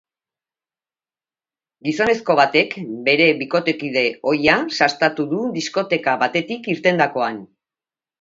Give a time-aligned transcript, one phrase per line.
[1.87, 2.73] Gizonezko batek
[3.09, 7.39] bere bikotekide ohia sastatu du diskoteka batetik irtendakoan.